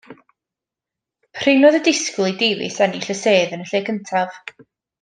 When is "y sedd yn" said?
3.15-3.63